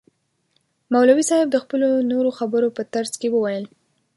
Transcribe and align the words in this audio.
مولوی 0.93 1.23
صاحب 1.29 1.47
د 1.51 1.57
خپلو 1.63 1.89
نورو 2.11 2.29
خبرو 2.39 2.67
په 2.77 2.81
ترڅ 2.93 3.11
کي 3.21 3.27
وویل. 3.31 3.65